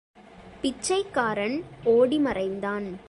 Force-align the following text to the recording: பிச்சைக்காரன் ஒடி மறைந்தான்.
பிச்சைக்காரன் 0.61 1.63
ஒடி 1.83 2.19
மறைந்தான். 2.19 2.99